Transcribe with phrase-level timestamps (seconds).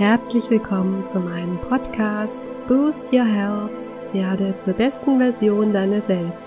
[0.00, 3.70] Herzlich willkommen zu meinem Podcast Boost Your Health,
[4.14, 6.42] werde zur besten Version deiner selbst.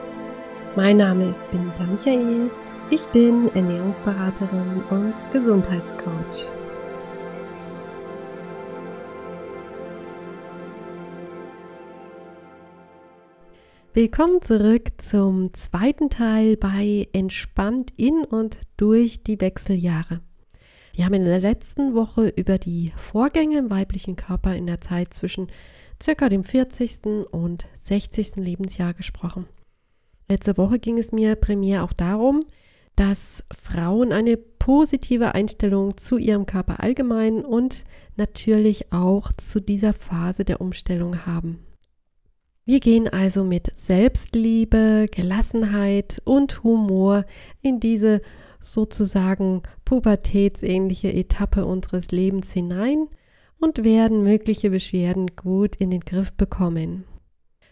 [0.75, 2.49] Mein Name ist Benita Michael,
[2.89, 6.49] ich bin Ernährungsberaterin und Gesundheitscoach.
[13.93, 20.21] Willkommen zurück zum zweiten Teil bei Entspannt in und durch die Wechseljahre.
[20.95, 25.11] Wir haben in der letzten Woche über die Vorgänge im weiblichen Körper in der Zeit
[25.11, 25.47] zwischen
[26.01, 27.25] circa dem 40.
[27.31, 28.35] und 60.
[28.35, 29.47] Lebensjahr gesprochen.
[30.29, 32.45] Letzte Woche ging es mir primär auch darum,
[32.95, 40.45] dass Frauen eine positive Einstellung zu ihrem Körper allgemein und natürlich auch zu dieser Phase
[40.45, 41.59] der Umstellung haben.
[42.65, 47.25] Wir gehen also mit Selbstliebe, Gelassenheit und Humor
[47.61, 48.21] in diese
[48.63, 53.07] sozusagen pubertätsähnliche Etappe unseres Lebens hinein
[53.59, 57.05] und werden mögliche Beschwerden gut in den Griff bekommen.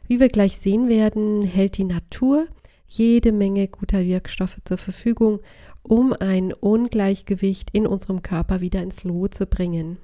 [0.07, 2.47] Wie wir gleich sehen werden, hält die Natur
[2.87, 5.39] jede Menge guter Wirkstoffe zur Verfügung,
[5.81, 9.97] um ein Ungleichgewicht in unserem Körper wieder ins Lot zu bringen.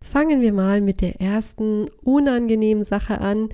[0.00, 3.48] Fangen wir mal mit der ersten unangenehmen Sache an,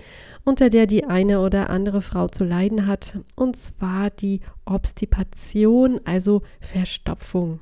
[0.45, 6.43] unter der die eine oder andere Frau zu leiden hat, und zwar die Obstipation, also
[6.61, 7.61] Verstopfung.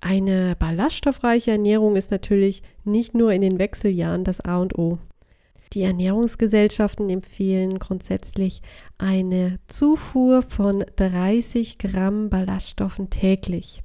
[0.00, 4.98] Eine ballaststoffreiche Ernährung ist natürlich nicht nur in den Wechseljahren das A und O.
[5.72, 8.62] Die Ernährungsgesellschaften empfehlen grundsätzlich
[8.98, 13.82] eine Zufuhr von 30 Gramm Ballaststoffen täglich.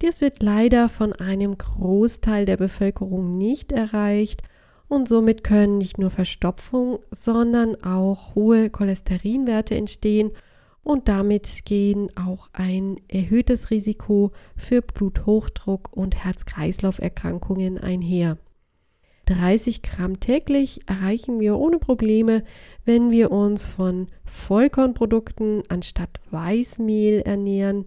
[0.00, 4.42] Dies wird leider von einem Großteil der Bevölkerung nicht erreicht
[4.86, 10.30] und somit können nicht nur Verstopfung, sondern auch hohe Cholesterinwerte entstehen
[10.82, 18.38] und damit gehen auch ein erhöhtes Risiko für Bluthochdruck und Herz-Kreislauf-Erkrankungen einher.
[19.26, 22.44] 30 Gramm täglich erreichen wir ohne Probleme,
[22.86, 27.84] wenn wir uns von Vollkornprodukten anstatt Weißmehl ernähren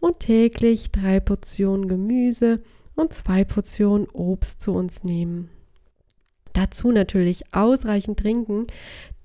[0.00, 2.62] und täglich drei Portionen Gemüse
[2.96, 5.50] und zwei Portionen Obst zu uns nehmen.
[6.52, 8.66] Dazu natürlich ausreichend trinken,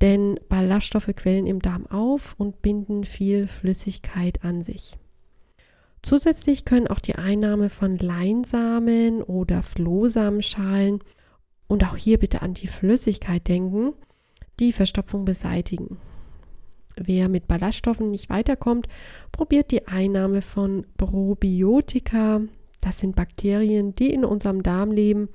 [0.01, 4.97] denn Ballaststoffe quellen im Darm auf und binden viel Flüssigkeit an sich.
[6.03, 10.99] Zusätzlich können auch die Einnahme von Leinsamen oder Flohsamenschalen
[11.67, 13.93] und auch hier bitte an die Flüssigkeit denken,
[14.59, 15.97] die Verstopfung beseitigen.
[16.97, 18.87] Wer mit Ballaststoffen nicht weiterkommt,
[19.31, 22.41] probiert die Einnahme von Probiotika.
[22.81, 25.29] Das sind Bakterien, die in unserem Darm leben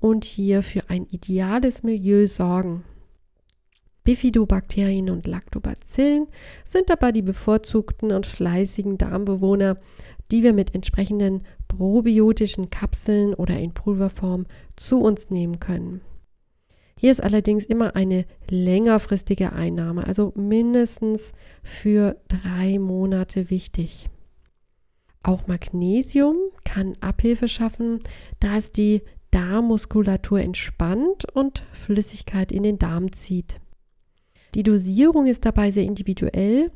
[0.00, 2.84] und hier für ein ideales Milieu sorgen.
[4.04, 6.28] Bifidobakterien und Lactobacillen
[6.64, 9.76] sind dabei die bevorzugten und fleißigen Darmbewohner,
[10.30, 16.00] die wir mit entsprechenden probiotischen Kapseln oder in Pulverform zu uns nehmen können.
[16.98, 21.32] Hier ist allerdings immer eine längerfristige Einnahme, also mindestens
[21.62, 24.08] für drei Monate wichtig.
[25.22, 28.00] Auch Magnesium kann Abhilfe schaffen,
[28.40, 33.60] da es die Darmmuskulatur entspannt und Flüssigkeit in den Darm zieht.
[34.54, 36.72] Die Dosierung ist dabei sehr individuell,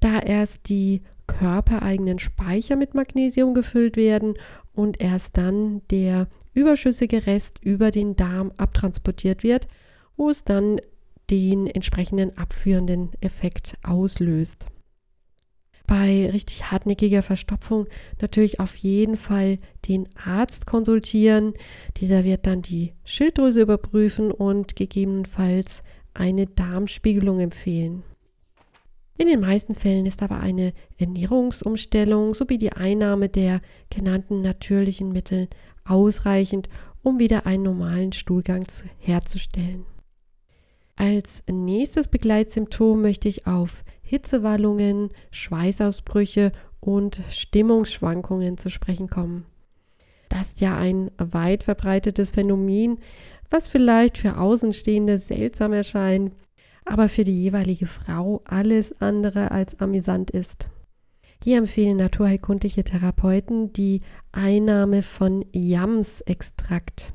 [0.00, 1.02] da erst die
[1.38, 4.34] körpereigenen Speicher mit Magnesium gefüllt werden
[4.72, 9.68] und erst dann der überschüssige Rest über den Darm abtransportiert wird,
[10.16, 10.80] wo es dann
[11.30, 14.66] den entsprechenden abführenden Effekt auslöst.
[15.86, 17.86] Bei richtig hartnäckiger Verstopfung
[18.20, 21.52] natürlich auf jeden Fall den Arzt konsultieren.
[21.98, 25.82] Dieser wird dann die Schilddrüse überprüfen und gegebenenfalls
[26.14, 28.02] eine Darmspiegelung empfehlen.
[29.16, 35.48] In den meisten Fällen ist aber eine Ernährungsumstellung sowie die Einnahme der genannten natürlichen Mittel
[35.84, 36.68] ausreichend,
[37.02, 39.86] um wieder einen normalen Stuhlgang zu, herzustellen.
[40.96, 49.46] Als nächstes Begleitsymptom möchte ich auf Hitzewallungen, Schweißausbrüche und Stimmungsschwankungen zu sprechen kommen.
[50.28, 52.98] Das ist ja ein weit verbreitetes Phänomen,
[53.50, 56.32] was vielleicht für Außenstehende seltsam erscheint,
[56.84, 60.68] aber für die jeweilige Frau alles andere als amüsant ist.
[61.42, 64.00] Hier empfehlen naturheilkundliche Therapeuten die
[64.32, 67.12] Einnahme von Yams-Extrakt.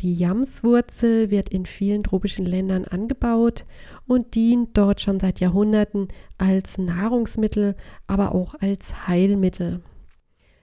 [0.00, 3.64] Die Yamswurzel wird in vielen tropischen Ländern angebaut
[4.06, 7.76] und dient dort schon seit Jahrhunderten als Nahrungsmittel,
[8.06, 9.82] aber auch als Heilmittel.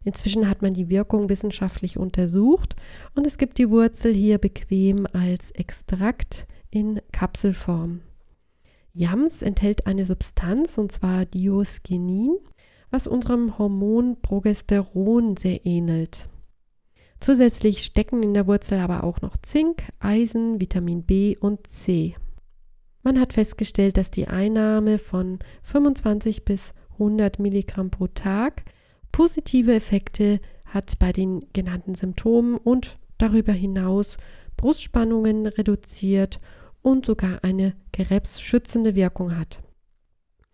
[0.03, 2.75] Inzwischen hat man die Wirkung wissenschaftlich untersucht
[3.13, 8.01] und es gibt die Wurzel hier bequem als Extrakt in Kapselform.
[8.94, 12.38] Yams enthält eine Substanz, und zwar Diosgenin,
[12.90, 16.28] was unserem Hormon Progesteron sehr ähnelt.
[17.20, 22.16] Zusätzlich stecken in der Wurzel aber auch noch Zink, Eisen, Vitamin B und C.
[23.04, 28.64] Man hat festgestellt, dass die Einnahme von 25 bis 100 Milligramm pro Tag
[29.12, 34.18] positive Effekte hat bei den genannten Symptomen und darüber hinaus
[34.58, 36.40] Brustspannungen reduziert
[36.81, 39.62] und sogar eine krebsschützende Wirkung hat.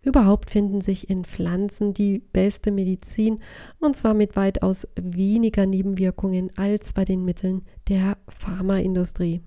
[0.02, 3.40] Überhaupt finden sich in Pflanzen die beste Medizin
[3.80, 9.42] und zwar mit weitaus weniger Nebenwirkungen als bei den Mitteln der Pharmaindustrie.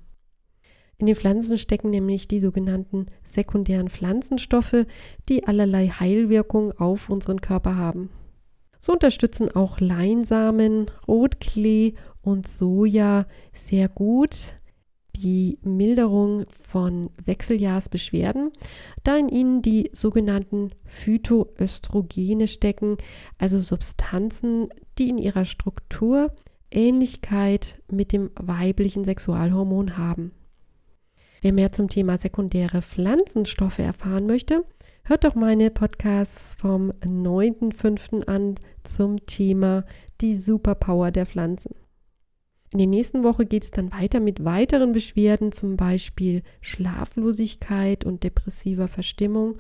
[0.98, 4.86] In den Pflanzen stecken nämlich die sogenannten sekundären Pflanzenstoffe,
[5.30, 8.12] die allerlei Heilwirkung auf unseren Körper haben.
[8.78, 14.54] So unterstützen auch Leinsamen, Rotklee und Soja sehr gut
[15.16, 18.52] die Milderung von Wechseljahrsbeschwerden,
[19.04, 22.98] da in ihnen die sogenannten Phytoöstrogene stecken,
[23.38, 26.34] also Substanzen, die in ihrer Struktur
[26.72, 30.31] Ähnlichkeit mit dem weiblichen Sexualhormon haben.
[31.42, 34.64] Wer mehr zum Thema sekundäre Pflanzenstoffe erfahren möchte,
[35.04, 38.28] hört doch meine Podcasts vom 9.5.
[38.28, 39.84] an zum Thema
[40.22, 41.74] die Superpower der Pflanzen.
[42.73, 48.23] In der nächsten Woche geht es dann weiter mit weiteren Beschwerden, zum Beispiel Schlaflosigkeit und
[48.23, 49.56] depressiver Verstimmung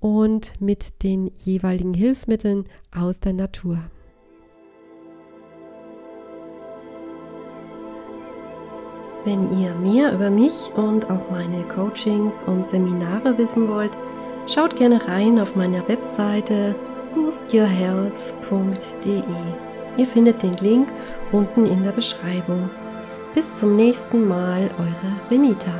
[0.00, 2.64] und mit den jeweiligen Hilfsmitteln
[2.94, 3.78] aus der Natur.
[9.26, 13.92] Wenn ihr mehr über mich und auch meine Coachings und Seminare wissen wollt,
[14.46, 16.74] schaut gerne rein auf meiner Webseite
[17.14, 19.22] boostyourhealth.de.
[19.98, 20.88] Ihr findet den Link
[21.32, 22.70] unten in der Beschreibung.
[23.34, 25.74] Bis zum nächsten Mal, eure Benita.